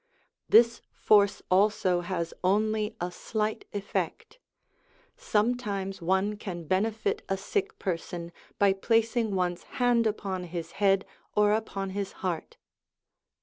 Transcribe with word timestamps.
This 0.49 0.81
force 0.95 1.43
also 1.51 1.99
has 2.01 2.33
only 2.43 2.95
a 2.99 3.11
slight 3.11 3.65
effect. 3.71 4.39
Sometimes 5.15 6.01
one 6.01 6.37
can 6.37 6.63
benefit 6.63 7.21
a 7.29 7.37
sick 7.37 7.77
person 7.77 8.31
by 8.57 8.73
placing 8.73 9.35
one's 9.35 9.61
hand 9.77 10.07
upon 10.07 10.45
his 10.45 10.71
head 10.81 11.05
or 11.35 11.53
upon 11.53 11.91
his 11.91 12.13
heart. 12.25 12.57